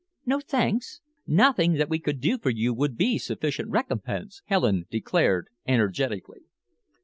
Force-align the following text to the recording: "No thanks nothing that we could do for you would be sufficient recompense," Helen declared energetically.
"No 0.25 0.39
thanks 0.39 0.99
nothing 1.27 1.73
that 1.73 1.87
we 1.87 1.99
could 1.99 2.19
do 2.19 2.39
for 2.39 2.49
you 2.49 2.73
would 2.73 2.97
be 2.97 3.19
sufficient 3.19 3.69
recompense," 3.69 4.41
Helen 4.47 4.87
declared 4.89 5.47
energetically. 5.67 6.41